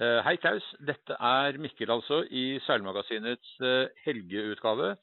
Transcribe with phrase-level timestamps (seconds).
[0.00, 0.64] Eh, hei, Klaus.
[0.80, 4.94] Dette er Mikkel, altså, i Seilmagasinets eh, helgeutgave.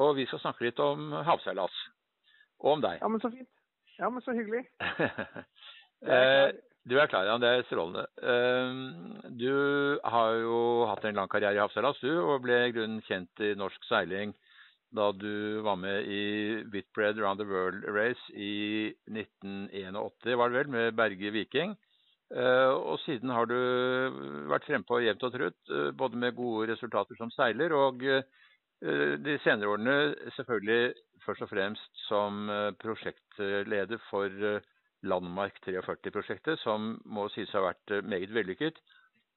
[0.00, 1.74] Og vi skal snakke litt om havseilas.
[2.62, 3.02] Og om deg.
[3.02, 3.50] Ja, men så fint.
[3.98, 4.66] Ja, men så hyggelig.
[6.00, 6.46] Eh,
[6.88, 7.34] du er klar, ja.
[7.36, 8.06] Det er strålende.
[9.36, 9.50] Du
[10.00, 13.50] har jo hatt en lang karriere i havseilas, du, og ble i grunnen kjent i
[13.52, 14.32] norsk seiling
[14.96, 16.22] da du var med i
[16.72, 21.76] Whitbread Round the World Race i 1981, var det vel, med Berge Viking.
[22.30, 23.56] Eh, og siden har du
[24.50, 28.22] vært frempå jevnt og trutt, eh, både med gode resultater som seiler og eh,
[29.18, 29.96] de senere årene
[30.36, 30.92] selvfølgelig
[31.24, 32.46] først og fremst som
[32.80, 34.30] prosjektleder for
[35.04, 38.80] Landmark 43-prosjektet, som må sies å ha vært meget vellykket,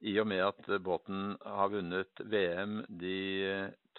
[0.07, 3.19] i og med at båten har vunnet VM de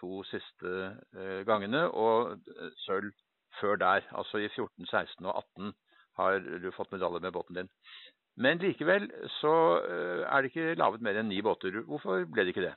[0.01, 2.41] to siste gangene, og
[2.87, 3.13] sølv
[3.61, 4.09] før der.
[4.17, 5.77] Altså i 14, 16 og 18
[6.23, 7.73] har du fått medalje med båten din.
[8.37, 9.07] Men likevel
[9.39, 9.55] så
[9.87, 11.77] eh, er det ikke laget mer enn ni båter.
[11.87, 12.77] Hvorfor ble det ikke det?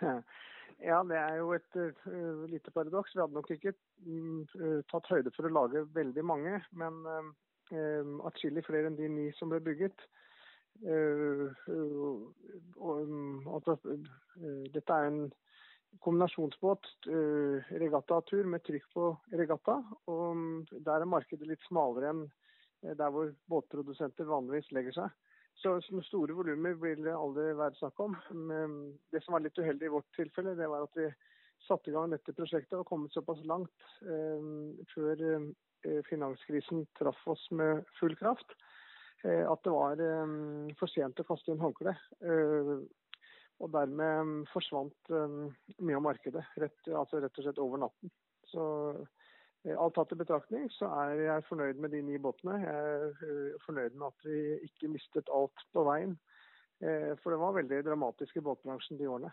[0.78, 3.10] Ja, det er jo et uh, lite paradoks.
[3.10, 8.62] Vi hadde nok ikke uh, tatt høyde for å lage veldig mange, men uh, atskillig
[8.62, 10.06] flere enn de ni som ble bygget.
[10.86, 11.50] Uh,
[12.78, 13.66] og,
[14.70, 15.24] dette er en
[16.04, 16.86] kombinasjonsbåt,
[17.82, 19.80] regattatur med trykk på regatta.
[20.06, 22.26] og Der er markedet litt smalere enn
[22.82, 25.16] der hvor båtprodusenter vanligvis legger seg.
[25.58, 25.72] Så,
[26.06, 28.14] store volumer vil det aldri være snakk om.
[28.30, 28.76] Men
[29.12, 31.08] det som var litt uheldig i vårt tilfelle, det var at vi
[31.66, 34.44] satte i gang dette prosjektet og kommet såpass langt eh,
[34.92, 38.54] før eh, finanskrisen traff oss med full kraft,
[39.26, 40.36] eh, at det var eh,
[40.78, 42.06] for sent å kaste inn håndkleet.
[42.22, 42.74] Eh,
[43.58, 48.12] og dermed forsvant mye av markedet, rett, altså rett og slett over natten.
[48.46, 49.06] Så Eh,
[49.66, 52.60] alt tatt i betraktning så er jeg fornøyd med de ni båtene.
[52.62, 56.14] Jeg er eh, fornøyd med at vi ikke mistet alt på veien.
[56.78, 59.32] Eh, for det var veldig dramatisk i båtbransjen de årene.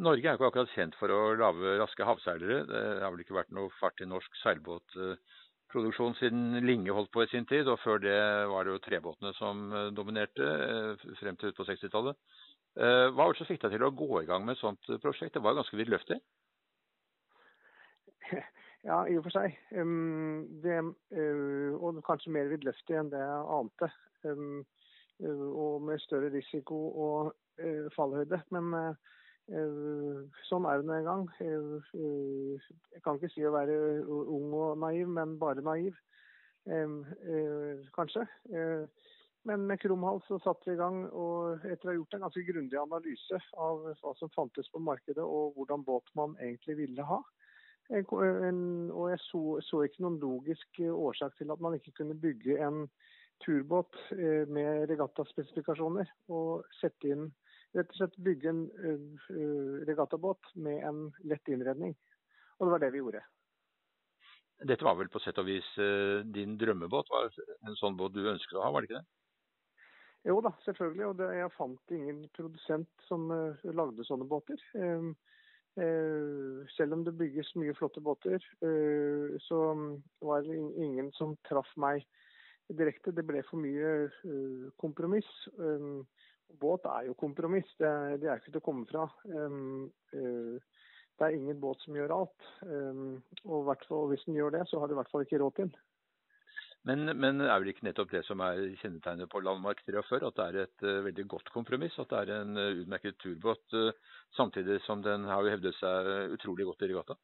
[0.00, 2.64] Norge er ikke akkurat kjent for å lage raske havseilere.
[2.68, 7.30] Det har vel ikke vært noe fart i norsk seilbåtproduksjon siden Linge holdt på i
[7.32, 7.68] sin tid.
[7.68, 8.20] Og før det
[8.52, 9.66] var det jo trebåtene som
[9.96, 10.46] dominerte
[11.20, 12.16] frem til ut på 60-tallet.
[12.80, 15.34] Hva var det som fikk deg til å gå i gang med et sånt prosjekt?
[15.36, 16.20] Det var jo ganske vidløftig?
[18.84, 19.56] Ja, i og for seg.
[20.64, 20.76] Det,
[21.12, 23.90] uh, og kanskje mer vidløftig enn det jeg ante.
[24.24, 24.62] Uh,
[25.52, 28.40] og med større risiko og uh, fallhøyde.
[28.56, 28.72] Men
[30.46, 31.22] sånn er det nå en gang.
[31.42, 33.74] jeg kan ikke si å være
[34.06, 35.96] ung og naiv, men bare naiv.
[37.96, 38.22] Kanskje.
[39.48, 42.24] Men med krum hals så satte vi i gang, og etter å ha gjort en
[42.28, 47.08] ganske grundig analyse av hva som fantes på markedet og hvordan båt man egentlig ville
[47.10, 47.18] ha,
[47.90, 52.58] og jeg så, så, ikke noen logisk eh, årsak til at man ikke kunne bygge
[52.62, 52.84] en
[53.42, 57.30] turbåt eh, med regattaspesifikasjoner og sette inn
[57.74, 61.92] rett og slett bygge en uh, regattabåt med en lett innredning.
[62.58, 63.20] Og det var det vi gjorde.
[64.66, 65.68] Dette var vel på sett og vis
[66.34, 67.12] din drømmebåt?
[67.14, 67.30] Var
[67.70, 69.06] en sånn båt du ønsket å ha, var det ikke det?
[70.28, 71.06] Jo da, selvfølgelig.
[71.06, 74.60] Og det, jeg fant ingen produsent som uh, lagde sånne båter.
[74.74, 75.14] Um,
[75.76, 79.60] selv om det bygges mye flotte båter, eh, så
[80.20, 82.06] var det ingen som traff meg
[82.68, 83.14] direkte.
[83.14, 85.30] Det ble for mye eh, kompromiss.
[86.60, 89.04] Båt er jo kompromiss, det er ikke til å komme fra.
[90.10, 92.48] Det er ingen båt som gjør alt.
[93.46, 95.76] Og hvis den gjør det, så har du i hvert fall ikke råd til den.
[96.88, 100.44] Men, men, er vel ikke nettopp det som er kjennetegnet på Landmark 43, at det
[100.46, 101.98] er et uh, veldig godt kompromiss?
[102.00, 106.08] At det er en uh, utmerket turbåt, uh, samtidig som den har jo hevdet seg
[106.38, 107.18] utrolig godt i regatta?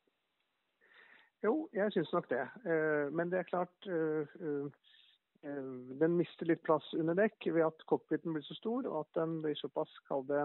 [1.45, 2.43] Jo, jeg syns nok det.
[3.15, 3.89] men det er klart
[5.45, 9.37] den mister litt plass under dekk ved at cockpiten blir så stor, og at den
[9.45, 10.41] blir såpass, kall det,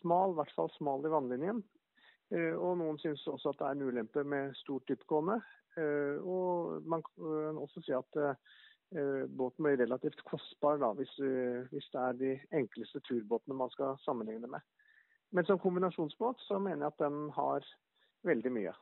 [0.00, 1.60] smal, i hvert fall smal i vannlinjen.
[2.30, 5.38] Og noen syns også at det er en ulempe med stort dyptgående.
[5.78, 11.14] Eh, og man kan også si at eh, båten blir relativt kostbar da, hvis,
[11.70, 14.64] hvis, det er de enkleste turbåtene man skal sammenligne med.
[15.30, 17.66] Men som kombinasjonsbåt så mener jeg at den har
[18.24, 18.72] veldig mye.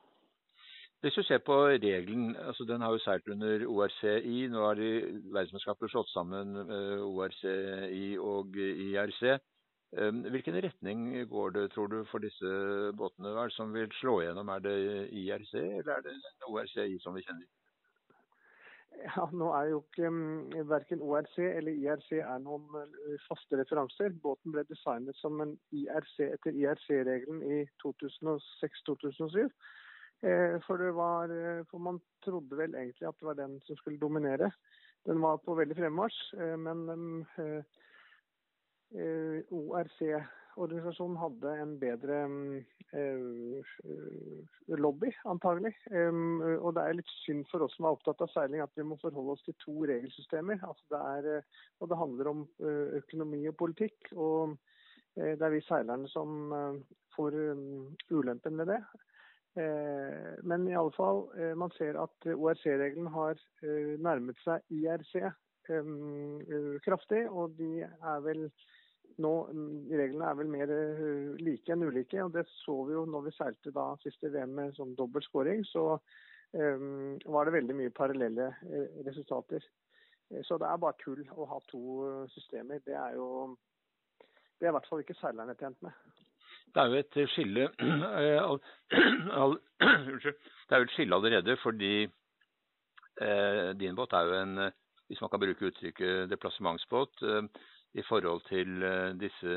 [1.01, 4.47] Hvis du ser på regelen, altså den har jo seilt under ORCI.
[4.49, 4.89] Nå har de
[5.33, 9.37] verdensmesterskapet slått sammen eh, ORCI og IRC.
[9.95, 12.49] Ehm, hvilken retning går det, tror du, for disse
[12.99, 13.31] båtene?
[13.31, 14.51] Hva er det som vil slå igjennom?
[14.51, 14.75] Er det
[15.15, 16.17] IRC, eller er det
[16.49, 17.47] ORCI som vi kjenner?
[18.97, 24.15] Ja, nå er jo ikke um, Verken ORC eller IRC er noen uh, faste referanser.
[24.23, 29.51] Båten ble designet som en IRC etter IRC-regelen i 2006-2007.
[30.25, 34.01] Eh, for, var, eh, for man trodde vel egentlig at det var den som skulle
[34.01, 34.49] dominere.
[35.05, 37.19] Den var på veldig fremmarsj, eh, men um,
[38.95, 42.17] ORC-organisasjonen hadde en bedre
[44.79, 45.73] lobby, antagelig.
[45.91, 48.95] Og det er litt synd for oss som er opptatt av seiling at vi må
[49.01, 50.57] forholde oss til to regelsystemer.
[50.63, 51.23] Altså det er,
[51.81, 52.39] og det handler om
[53.01, 53.99] økonomi og politikk.
[54.15, 54.35] og
[55.17, 56.29] det er vi seilerne som
[57.15, 57.31] får
[58.13, 58.81] ulempen med det.
[60.45, 61.25] Men i alle fall,
[61.57, 63.33] man ser at ORC-regelen har
[63.97, 65.25] nærmet seg IRC
[66.85, 67.23] kraftig.
[67.29, 68.47] Og de er vel
[69.17, 69.33] nå
[69.89, 70.67] Reglene er vel mer
[71.41, 72.19] like enn ulike.
[72.23, 75.65] og Det så vi jo når vi seilte da siste VM med sånn dobbel scoring.
[75.65, 75.83] Så
[76.53, 78.51] var det veldig mye parallelle
[79.07, 79.61] resultater.
[80.43, 81.81] Så det er bare tull å ha to
[82.33, 82.77] systemer.
[82.85, 83.27] Det er jo
[84.57, 85.93] det er i hvert fall ikke seilerne tjent med.
[86.73, 87.85] Det er jo et skille Det
[90.73, 91.93] er jo et skille allerede, fordi
[93.81, 94.53] din båt er jo en,
[95.07, 97.65] hvis man kan bruke uttrykket deplassementsbåt, eh,
[97.97, 99.55] i forhold til eh, disse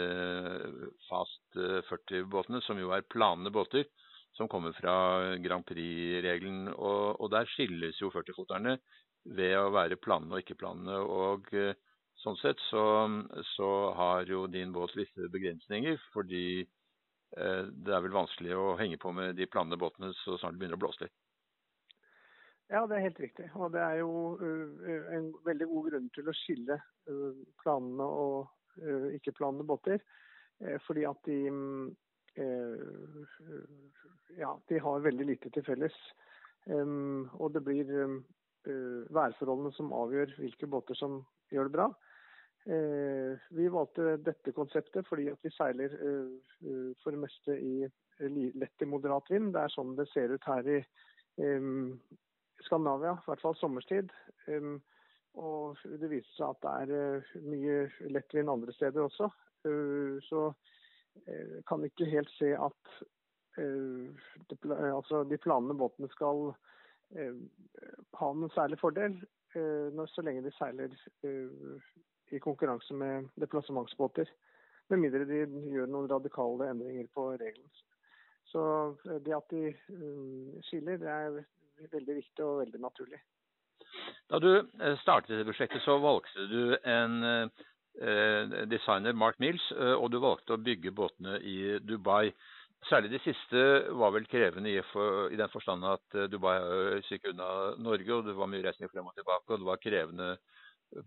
[1.08, 1.58] fast
[1.91, 3.88] 40-båtene, som jo er planende båter,
[4.38, 6.69] som kommer fra Grand Prix-regelen.
[6.73, 8.79] Og, og, der skilles jo 40-foterne
[9.37, 11.00] ved å være planende og ikke planende.
[11.02, 11.50] Og
[12.23, 12.85] sånn sett så,
[13.56, 16.62] så har jo din båt visse begrensninger, fordi
[17.38, 20.62] Eh, det er vel vanskelig å henge på med de planende båtene så snart det
[20.62, 21.14] begynner å blåse litt.
[22.70, 23.49] Ja, det er helt riktig.
[23.58, 26.76] Og det er jo uh, en veldig god grunn til å skille
[27.11, 28.50] uh, planene og
[28.82, 30.02] uh, ikke-planene båter.
[30.87, 31.38] fordi at de
[34.37, 35.94] ja, de har veldig lite til felles.
[36.69, 37.88] Og det blir
[39.08, 41.17] værforholdene som avgjør hvilke båter som
[41.50, 41.88] gjør det bra.
[42.67, 46.32] Eh, vi valgte dette konseptet fordi at vi seiler eh,
[46.69, 47.88] eh, for det meste i
[48.20, 49.55] lett til moderat vind.
[49.55, 50.81] Det er sånn det ser ut her i
[52.67, 54.11] Skandinavia, i hvert fall sommerstid.
[55.41, 57.77] Og det viser seg at det er mye
[58.11, 59.31] lettvint andre steder også.
[60.27, 60.43] Så
[61.69, 62.95] kan ikke helt se at
[64.91, 66.51] altså de planene båtene skal
[67.11, 69.17] ha noen særlig fordel
[69.51, 70.95] så lenge de seiler
[72.31, 74.29] i konkurranse med deplassementsbåter.
[74.89, 77.71] Med mindre de gjør noen radikale endringer på reglene.
[78.51, 78.63] Så
[79.06, 81.41] eh, det at de eh, skiller, det er
[81.88, 83.21] veldig viktig og veldig naturlig.
[84.31, 87.50] Da du eh, startet prosjektet, så valgte du en
[88.71, 92.31] designer, Mark Mills, og du valgte å bygge båtene i Dubai.
[92.87, 93.65] Særlig det siste
[93.99, 94.79] var vel krevende i,
[95.37, 97.49] den forstand at Dubai er stykke unna
[97.82, 100.31] Norge, og det var mye reising frem og tilbake, og det var krevende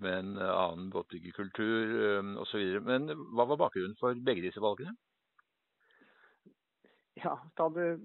[0.03, 1.95] med en annen båtbyggerkultur
[2.43, 2.67] osv.
[2.83, 4.93] Men hva var bakgrunnen for begge disse valgene?
[7.21, 7.99] Ja, ta det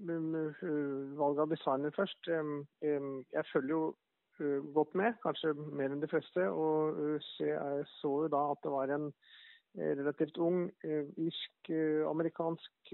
[1.17, 2.27] valget av designer først.
[2.29, 3.95] Jeg følger jo
[4.39, 6.49] uh, godt med, kanskje mer enn de fleste.
[6.49, 12.93] Og uh, jeg så jo da at det var en eh, relativt ung irsk-amerikansk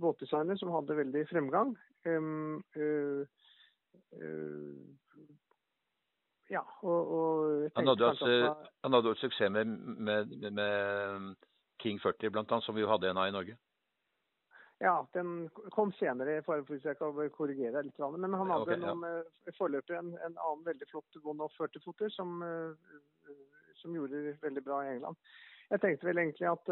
[0.00, 1.70] båtdesigner som hadde veldig fremgang.
[6.50, 11.34] Ja, og, og han, hadde også, at, han hadde også suksess med, med, med,
[11.82, 13.56] King 40 blant annet, som vi jo hadde en av i Norge.
[14.84, 17.98] Ja, den kom senere, for hvis jeg kan korrigere litt.
[17.98, 19.54] Men han hadde okay, noen, ja.
[19.56, 22.44] forløpig en, en, annen veldig flott one-off 40-foter som,
[23.80, 25.16] som, gjorde veldig bra i England.
[25.70, 26.68] Jeg tenkte vel egentlig at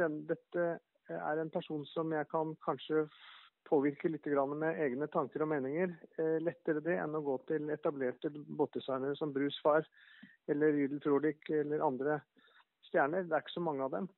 [0.00, 0.64] den, dette
[1.12, 3.04] er en person som jeg kan kanskje
[3.68, 5.94] påvirke litt med egne tanker og meninger.
[6.18, 9.86] Eh, lettere det enn å gå til etablerte båtdesignere som Brus far
[10.48, 12.20] eller Rydel Frolik eller andre
[12.88, 13.24] stjerner.
[13.24, 14.08] Det er ikke så mange av dem.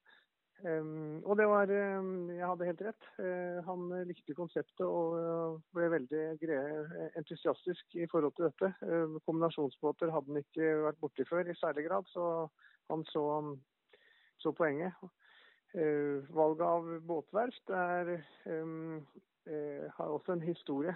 [0.65, 3.09] Um, og det var um, Jeg hadde helt rett.
[3.19, 6.23] Uh, han likte konseptet og uh, ble veldig
[7.21, 8.71] entusiastisk i forhold til dette.
[8.81, 12.47] Uh, kombinasjonsbåter hadde han ikke vært borti før i særlig grad, så
[12.93, 13.25] han så,
[14.39, 14.93] så poenget.
[16.31, 20.95] valget av båtverft er eh, har også en historie.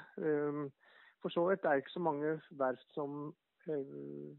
[1.23, 3.35] For så vidt er det ikke så mange verft som
[3.69, 4.37] eh,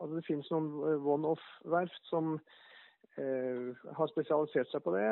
[0.00, 2.40] Altså det finnes noen eh, one-off-verft som eh,
[3.16, 5.10] har spesialisert seg på det.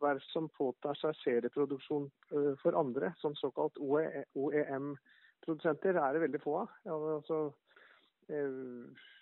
[0.00, 2.06] verft som påtar seg serieproduksjon
[2.62, 6.68] for andre, som såkalt OEM-produsenter, e er det veldig få av.
[6.88, 7.52] Altså,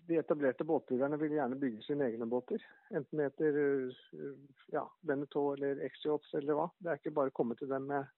[0.09, 2.63] de etablerte båtbyggerne vil gjerne bygge sine egne båter.
[2.97, 4.31] Enten det heter eh,
[4.73, 6.69] ja, Beneteau eller X-Yachts eller hva.
[6.81, 8.09] Det er ikke bare å komme til dem med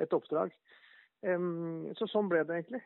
[0.00, 0.52] et oppdrag.
[1.96, 2.80] så sånn ble det egentlig.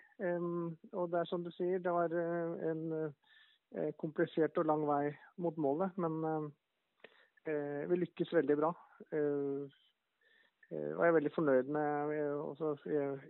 [0.93, 3.34] og det er som du sier, det var eh, en eh,
[3.99, 5.09] komplisert og lang vei
[5.43, 5.97] mot målet.
[5.99, 6.52] Men
[7.45, 8.71] vi lykkes veldig bra.
[9.12, 9.73] og
[10.71, 12.75] jeg er veldig fornøyd med også,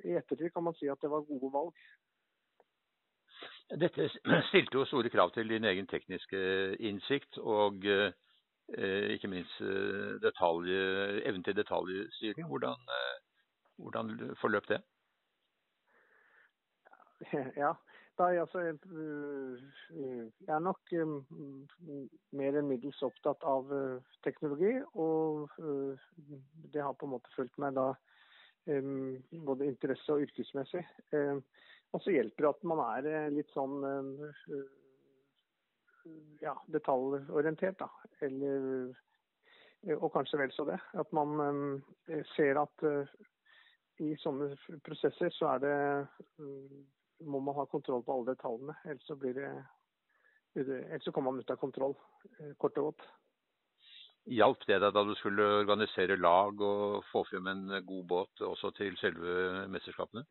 [0.05, 1.73] I ettertid kan man si at det var gode valg.
[3.73, 4.09] Dette
[4.51, 6.41] stilte jo store krav til din egen tekniske
[6.81, 10.75] innsikt og eh, ikke minst eh, detalj,
[11.25, 12.49] evnen til detaljstyring.
[12.49, 13.17] Hvordan, eh,
[13.77, 14.81] hvordan forløp det?
[17.65, 17.73] Ja,
[18.19, 18.77] da, altså, jeg
[20.47, 20.93] er nok
[22.39, 23.73] mer enn middels opptatt av
[24.27, 24.77] teknologi.
[24.95, 27.89] Og det har på en måte fulgt meg da
[28.65, 30.85] både interesse og yrkesmessig.
[31.95, 34.65] Og så hjelper det at man er eh, litt sånn eh,
[36.43, 37.89] ja, detaljorientert, da.
[38.27, 38.89] Eller,
[39.87, 40.81] eh, og kanskje vel så det.
[40.99, 41.39] At man
[42.35, 42.87] ser at
[44.03, 44.51] i sånne
[44.83, 45.77] prosesser så er det
[47.21, 48.77] må man ha kontroll på alle detaljene.
[48.85, 49.51] Ellers så blir det
[50.55, 51.97] ellers så kommer man ut av kontroll,
[52.63, 53.07] kort og godt.
[54.31, 58.71] Hjalp det deg da du skulle organisere lag og få frem en god båt også
[58.79, 60.23] til selve mesterskapene?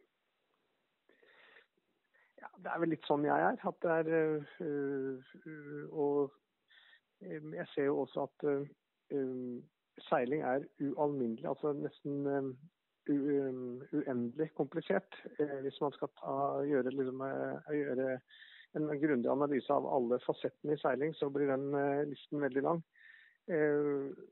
[2.42, 3.60] Ja, det er vel litt sånn jeg er.
[3.70, 6.34] At det er uh, Og
[7.24, 9.62] jeg ser jo også at øh,
[10.10, 12.26] seiling er ualminnelig, altså nesten
[13.10, 15.20] uendelig komplisert.
[15.40, 16.36] Uh, hvis man skal ta,
[16.70, 17.24] gjøre, liksom,
[17.76, 18.10] gjøre,
[18.74, 21.68] en grundig analyse av alle fasettene i seiling, så blir den
[22.10, 22.80] listen veldig lang.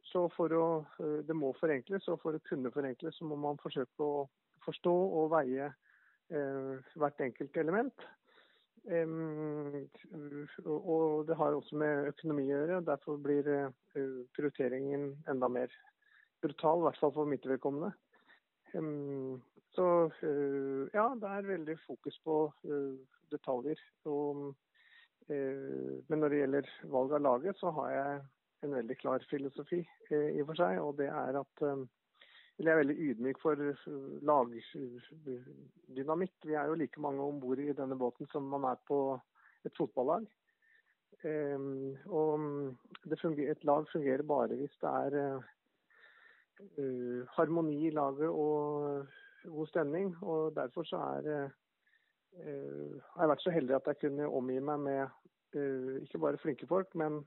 [0.07, 0.63] Så for å,
[0.97, 4.23] Det må forenkles, og for å kunne forenkles så må man forsøke å
[4.65, 5.67] forstå og veie
[6.31, 8.03] Eh, hvert enkelt element.
[10.63, 12.77] Og det har også med økonomi å gjøre.
[12.87, 13.67] Derfor blir eh,
[14.37, 15.73] prioriteringen enda mer
[16.41, 17.91] brutal, i hvert fall for mitt vedkommende.
[18.71, 22.53] Så eh, ja, det er veldig fokus på
[23.31, 23.79] detaljer.
[24.11, 24.55] Og,
[25.31, 28.21] men når det gjelder valg av laget, så har jeg
[28.65, 29.79] en veldig klar filosofi
[30.11, 30.79] i og for seg.
[30.83, 31.55] Og det er at
[32.61, 33.55] jeg er veldig ydmyk for
[34.27, 36.35] lagdynamikk.
[36.43, 39.19] Vi er jo like mange om bord i denne båten som man er på
[39.63, 40.23] et fotballag.
[42.11, 42.29] Og
[43.21, 45.39] fungerer, et lag fungerer bare hvis det er
[46.77, 49.07] uh, harmoni i laget og
[49.45, 50.15] god stemning.
[50.21, 54.83] Og derfor så er uh, har jeg vært så heldig at jeg kunne omgi meg
[54.87, 55.03] med
[55.57, 57.23] uh, ikke bare flinke folk, men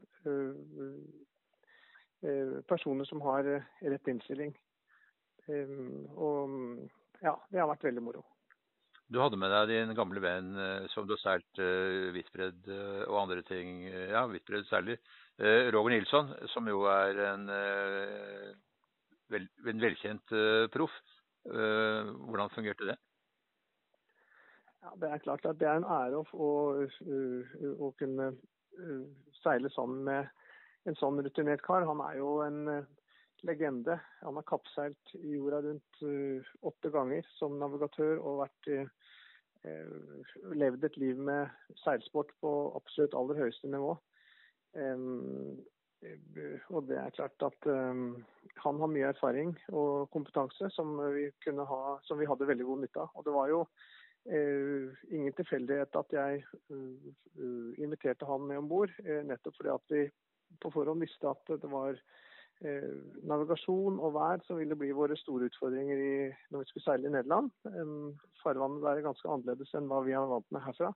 [2.64, 4.54] personer som har rett innstilling.
[5.44, 6.54] Um, og
[7.20, 8.22] ja, det har vært veldig moro.
[9.12, 10.54] Du hadde med deg din gamle venn
[10.88, 11.60] som du har seilt
[12.16, 12.70] Hvitbredd
[13.10, 14.96] og andre ting, ja, Hvitbredd særlig,
[15.36, 17.44] Roger Nilsson, som jo er en,
[19.34, 20.38] vel, en velkjent
[20.74, 20.94] proff.
[21.44, 22.96] hvordan fungerte det?
[24.80, 26.50] Ja, Det er klart at det er en ære å, å,
[27.84, 28.30] å kunne
[29.42, 31.84] seile sammen med en sånn rutinert kar.
[31.88, 32.86] Han er jo en
[33.44, 33.98] legende.
[34.22, 36.02] Han har kappseilt jorda rundt
[36.64, 38.70] åtte ganger som navigatør og vært,
[40.52, 41.52] levd et liv med
[41.84, 43.94] seilsport på absolutt aller høyeste nivå.
[44.74, 45.62] Um,
[46.74, 48.24] og det er klart at um,
[48.62, 51.28] han har mye erfaring og kompetanse som vi,
[51.70, 53.14] ha, som vi hadde veldig god nytte av.
[53.14, 56.44] Og det var jo uh, ingen tilfeldighet at jeg
[57.80, 60.04] inviterte han med om bord, nettopp fordi at vi
[60.62, 61.98] på forhånd visste at det var
[62.62, 66.14] Eh, navigasjon og vær som ville bli våre store utfordringer i,
[66.54, 67.50] når vi skulle seile i Nederland.
[68.44, 70.92] Farvannet der er ganske annerledes enn hva vi er vant med herfra.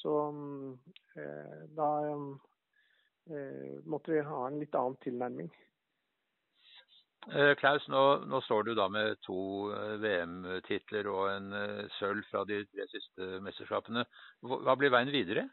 [0.00, 0.14] Så
[1.20, 2.24] eh, da eh,
[3.88, 5.50] måtte vi ha en litt annen tilnærming.
[7.60, 9.68] Klaus, nå, nå, står du da med to
[10.00, 11.50] VM-titler og en
[11.98, 14.06] sølv fra de tre siste mesterskapene.
[14.40, 15.44] Hva blir veien videre?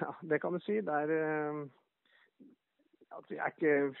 [0.00, 0.80] Ja, det kan du si.
[0.84, 1.14] Det er
[3.28, 3.92] det er, ikke,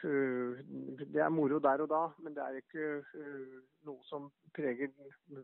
[1.12, 2.88] det er moro der og da, men det er ikke
[3.86, 4.90] noe som preger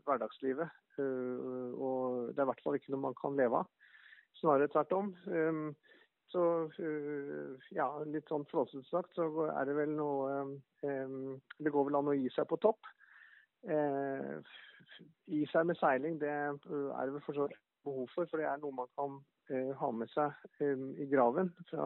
[0.03, 0.67] hverdagslivet.
[0.99, 3.69] Og det er i hvert fall ikke noe man kan leve av.
[4.41, 5.13] Snarere tvert om.
[6.31, 6.43] Så
[7.75, 10.45] ja, litt sånn flåsete sagt, så er det vel noe
[10.79, 12.87] Det går vel an å gi seg på topp.
[15.27, 18.47] Gi seg med seiling, det er det vel for så vidt behov for, for det
[18.47, 19.19] er noe man kan
[19.81, 20.63] ha med seg
[21.03, 21.51] i graven.
[21.67, 21.83] fra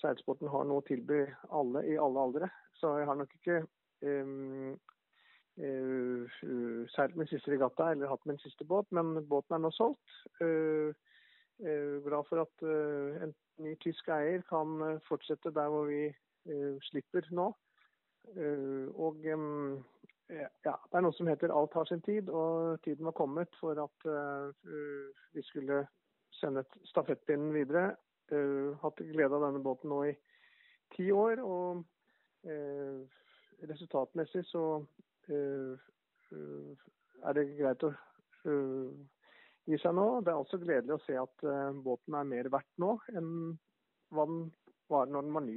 [0.00, 2.50] seilsporten har noe å tilby alle i alle aldre.
[2.80, 3.58] Så jeg har nok ikke
[4.04, 4.76] um,
[5.60, 6.36] uh,
[6.94, 10.16] seilt min siste regatta eller hatt min siste båt, men båten er nå solgt.
[10.40, 10.92] Uh,
[11.58, 12.64] glad for at
[13.24, 13.34] en
[13.64, 16.10] ny tysk eier kan fortsette der hvor vi
[16.90, 17.46] slipper nå.
[19.00, 23.48] og ja, det er noe som heter 'alt har sin tid', og tiden var kommet
[23.60, 23.98] for at
[25.32, 25.86] vi skulle
[26.30, 27.96] sende stafettpinnen videre
[28.32, 30.14] uh, hatt glede av denne båten nå i
[30.96, 31.42] ti år.
[31.42, 31.84] Og
[33.66, 34.64] resultatmessig så
[37.26, 37.92] er det greit å
[39.66, 40.06] gir seg nå.
[40.24, 41.46] Det er også gledelig å se at
[41.84, 43.30] båten er mer verdt nå enn
[44.14, 44.44] hva den
[44.90, 45.56] var når den var ny.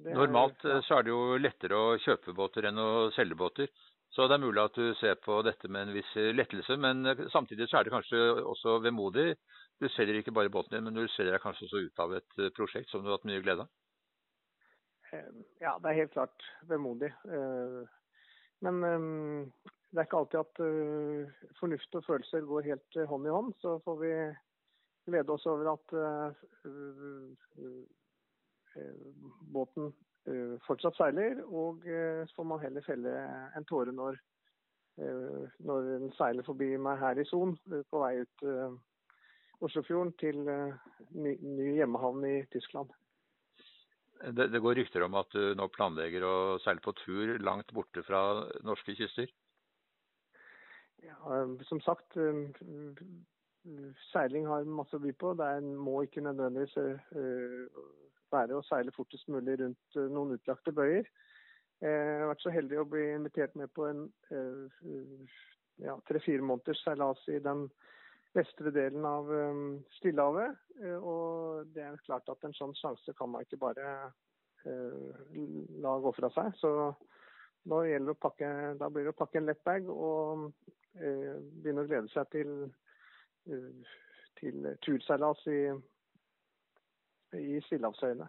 [0.00, 0.78] Det Normalt ja.
[0.84, 3.68] så er det jo lettere å kjøpe båter enn å selge båter.
[4.14, 7.66] Så det er mulig at du ser på dette med en viss lettelse, men samtidig
[7.68, 9.34] så er det kanskje også vemodig.
[9.82, 12.38] Du selger ikke bare båten din, men du selger deg kanskje også ut av et
[12.56, 13.72] prosjekt som du har hatt mye glede av?
[15.60, 17.10] Ja, det er helt klart vemodig.
[17.28, 17.82] Eh,
[18.64, 23.32] men eh, det er ikke alltid at uh, fornuft og følelser går helt hånd i
[23.32, 23.54] hånd.
[23.62, 24.10] Så får vi
[25.08, 25.94] glede oss over at
[29.54, 29.92] båten
[30.66, 31.40] fortsatt seiler.
[31.46, 33.12] Og så får man heller felle
[33.56, 34.18] en tåre når,
[35.62, 38.46] når den seiler forbi meg her i Son på vei ut
[39.64, 42.90] Oslofjorden til ny, ny hjemmehavn i Tyskland.
[44.20, 48.02] Det, det, går rykter om at du nå planlegger å seile på tur langt borte
[48.06, 48.20] fra
[48.64, 49.28] norske kyster?
[51.06, 52.52] Ja, som sagt, um,
[54.12, 55.34] seiling har masse å by på.
[55.38, 57.80] Det må ikke nødvendigvis uh,
[58.34, 61.08] være å seile fortest mulig rundt uh, noen utlagte bøyer.
[61.84, 65.34] Jeg har vært så heldig å bli invitert med på en uh,
[65.84, 67.66] ja, tre-fire måneders seilas i den
[68.36, 69.66] vestre delen av um,
[69.98, 70.56] Stillehavet.
[70.80, 73.98] Uh, og det er klart at en sånn sjanse kan man ikke bare
[74.66, 76.48] la gå fra seg.
[76.58, 76.70] Så
[77.74, 78.48] å pakke,
[78.80, 80.48] da blir det å pakke en lett bag og
[81.00, 82.52] eh, begynne å glede seg til,
[84.40, 85.60] til turseilas i,
[87.40, 88.28] i Stillehavsøyene.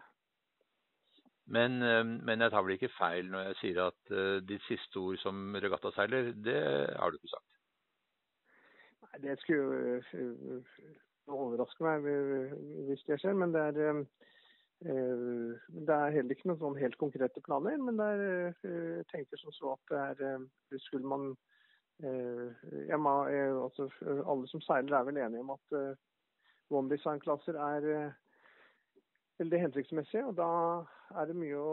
[1.48, 4.10] Men, men, jeg tar vel ikke feil når jeg sier at
[4.44, 6.58] ditt siste ord som regattaseiler, det
[6.92, 7.54] har du ikke sagt?
[9.08, 10.62] Nei, Det skulle uh,
[11.28, 12.06] overraske meg
[12.88, 13.36] hvis det skjer.
[13.36, 14.04] Men det er, uh,
[14.80, 17.78] det er heller ikke noen sånn helt konkrete planer.
[17.82, 18.22] Men er,
[18.62, 20.46] uh, tenker som så at det er
[20.86, 21.32] Skulle man
[21.98, 23.14] må,
[23.64, 23.88] altså,
[24.30, 25.78] Alle som seiler er vel enige om at
[26.70, 28.12] one design-klasser er
[29.40, 30.22] veldig hensiktsmessige.
[30.30, 30.50] Og da
[31.18, 31.72] er det mye å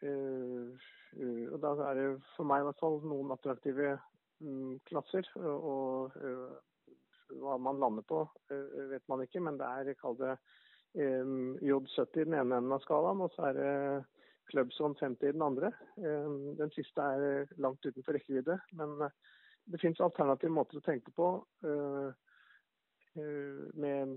[0.00, 2.04] og da er det
[2.34, 3.94] for meg i hvert fall noen attraktive
[4.40, 5.26] Mm, klasser.
[5.36, 6.16] Og,
[7.40, 8.24] hva man lander på,
[8.90, 10.32] vet man ikke, men det er kall det
[10.94, 13.74] J70 i den ene enden av skalaen, og så er det
[14.50, 15.70] Clubson 50 i den andre.
[16.58, 18.96] Den siste er langt utenfor rekkevidde, men
[19.70, 21.28] det finnes alternative måter å tenke på.
[23.14, 24.16] Med,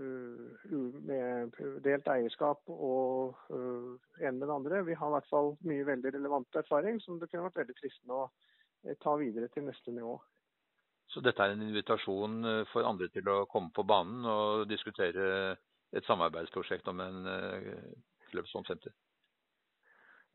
[0.00, 4.82] med, delt eierskap og en med det andre.
[4.90, 8.18] Vi har i hvert fall mye veldig relevant erfaring som det kunne vært veldig fristende
[8.24, 8.30] å
[8.86, 10.14] Eh, ta videre til neste nivå.
[11.10, 15.56] Så dette er en invitasjon eh, for andre til å komme på banen og diskutere
[15.96, 17.24] et samarbeidsprosjekt om en
[18.30, 18.92] klubbsomsenter?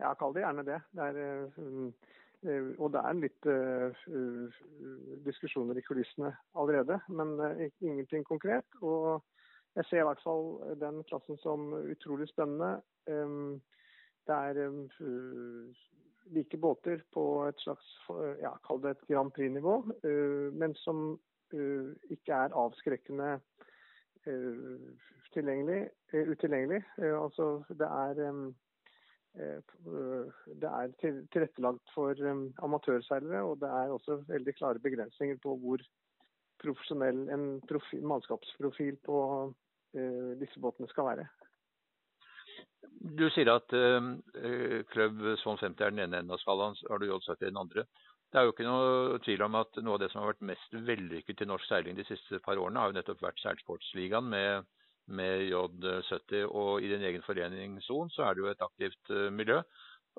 [0.02, 0.82] Ja, kall det gjerne det.
[0.92, 1.20] det er,
[1.58, 3.48] uh, og det er litt
[5.26, 7.32] diskusjoner i kulissene allerede, men
[7.80, 8.68] ingenting konkret.
[8.84, 9.24] Og
[9.76, 12.84] jeg ser i hvert fall den klassen som utrolig spennende.
[14.28, 14.62] Det er
[16.36, 17.90] like båter på et slags
[18.42, 19.76] ja, kall det et Grand Prix-nivå,
[20.54, 21.20] men som
[21.54, 23.40] ikke er avskrekkende
[25.36, 25.82] tilgjengelig,
[26.14, 26.82] utilgjengelig.
[26.98, 28.54] altså det er
[29.36, 30.94] det er
[31.34, 32.16] tilrettelagt for
[32.64, 35.84] amatørseilere, og det er også veldig klare begrensninger på hvor
[36.64, 39.18] profesjonell en profil, mannskapsprofil på
[40.40, 41.28] disse båtene skal være.
[43.20, 43.76] Du sier at
[44.94, 47.86] Club Swan 50 er den ene enden av skalaen, du J70 den andre.
[48.36, 50.74] Det er jo ikke noe tvil om at noe av det som har vært mest
[50.90, 54.68] vellykket i norsk seiling de siste par årene, har jo nettopp vært Seilsportsligaen med,
[55.08, 56.42] med, J70.
[56.52, 59.62] Og i din egen forening Son så er det jo et aktivt uh, miljø.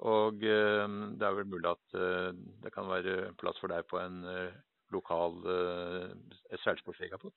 [0.08, 2.00] Og uh, det er vel mulig at
[2.64, 4.24] det kan være plass for deg på en
[4.96, 6.08] lokal uh,
[6.64, 7.36] seilsportsligapott?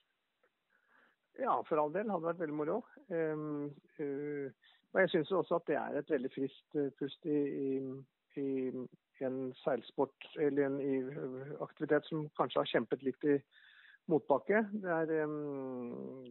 [1.40, 2.08] Ja, for all del.
[2.12, 2.80] Hadde vært veldig moro.
[3.12, 3.68] Um,
[4.00, 4.48] uh,
[4.90, 7.68] og Jeg syns også at det er et veldig friskt eh, pust i, i,
[8.38, 8.70] i
[9.26, 10.94] en seilsport eller en i
[11.64, 13.38] aktivitet som kanskje har kjempet litt i
[14.10, 14.64] motbakke.
[14.72, 16.26] Det er um,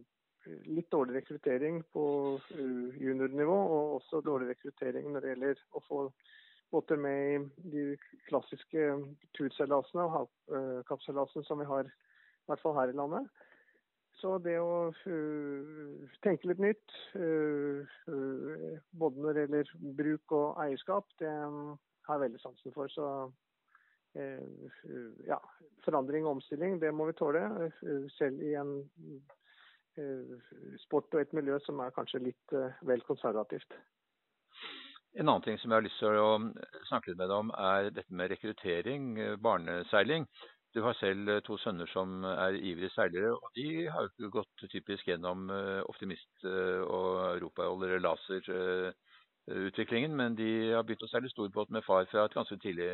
[0.69, 2.05] litt dårlig rekruttering på
[2.39, 6.03] uh, juniornivå, og også dårlig rekruttering når det gjelder å få
[6.69, 7.83] båter med i de
[8.27, 8.91] klassiske
[9.37, 13.29] turseilasene og havkappseilasene som vi har i hvert fall her i landet.
[14.19, 20.59] Så det å uh, tenke litt nytt, uh, uh, både når det gjelder bruk og
[20.65, 21.77] eierskap, det um,
[22.09, 22.91] har veldig sansen for.
[22.91, 23.05] Så
[25.27, 25.37] ja,
[25.85, 27.43] forandring og omstilling, det må vi tåle.
[28.17, 28.73] selv i en
[30.85, 32.53] sport og et miljø som er kanskje litt
[32.87, 33.73] vel konservativt.
[35.17, 36.37] En annen ting som jeg har lyst til å
[36.87, 40.27] snakke med deg om, er dette med rekruttering, barneseiling.
[40.73, 44.65] Du har selv to sønner som er ivrige seilere, og de har jo ikke gått
[44.69, 45.49] typisk gjennom
[45.89, 47.97] optimist- og europa- eller
[49.49, 52.89] laserutviklingen, men de har begynt å seile storbåt med far fra et ganske tidlig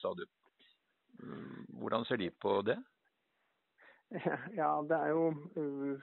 [0.00, 0.28] stadium.
[1.78, 2.78] Hvordan ser de på det?
[4.60, 6.00] Ja, det er jo uh,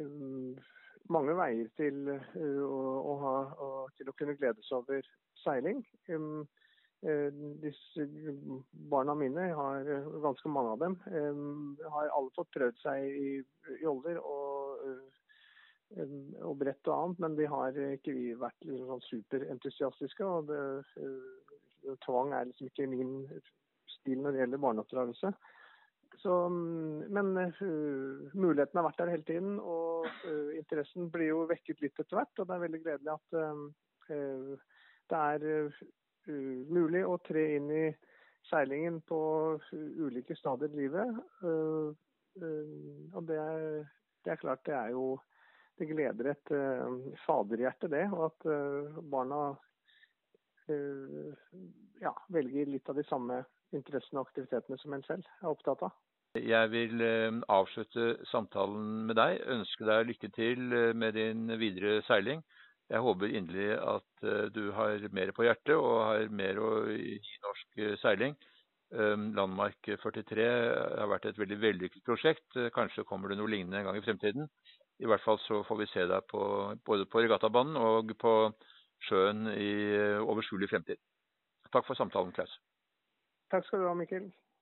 [0.00, 0.70] uh,
[1.12, 3.34] mange veier til, uh, å, ha,
[3.98, 5.04] til, å, kunne gledes over
[5.42, 5.84] seiling.
[6.08, 6.46] Um,
[7.60, 8.04] disse
[8.92, 9.86] barna mine, har
[10.20, 10.96] ganske mange av dem,
[11.94, 13.30] har alle fått prøvd seg i
[13.80, 14.82] joller og,
[16.46, 20.26] og brett og annet, men vi har ikke vi vært liksom sånn superentusiastiske.
[20.26, 20.60] og det,
[22.04, 23.14] Tvang er liksom ikke min
[23.88, 25.32] stil når det gjelder barneoppdragelse.
[26.20, 31.80] Så, men uh, muligheten har vært der hele tiden, og uh, interessen blir jo vekket
[31.80, 32.34] litt etter hvert.
[32.38, 34.74] Og det er veldig gledelig at uh,
[35.10, 35.72] det er
[36.70, 37.86] mulig å tre inn i
[38.50, 39.20] seilingen på
[39.72, 41.16] ulike stadier i livet.
[41.42, 43.38] og det
[44.24, 45.04] det er, klart det er jo
[45.80, 46.50] Det gleder et
[47.24, 48.04] faderhjerte, det.
[48.12, 48.46] Og at
[49.08, 49.40] barna
[52.02, 53.40] ja, velger litt av de samme
[53.74, 55.96] interessene og aktivitetene som en selv er opptatt av.
[56.36, 57.02] Jeg vil
[57.50, 59.40] avslutte samtalen med deg.
[59.56, 62.44] Ønske deg lykke til med din videre seiling.
[62.90, 67.82] Jeg håper inderlig at du har mer på hjertet og har mer å gi norsk
[68.02, 68.36] seiling.
[68.90, 70.46] Landmark 43
[70.98, 72.58] har vært et veldig vellykket prosjekt.
[72.74, 74.50] Kanskje kommer det noe lignende en gang i fremtiden.
[75.00, 76.40] I hvert fall så får vi se deg på,
[76.84, 78.34] både på regattabanen og på
[79.08, 79.70] sjøen i
[80.20, 81.00] overskuelig fremtid.
[81.72, 82.52] Takk for samtalen, Klaus.
[83.50, 84.28] Takk skal du ha, Mikkel.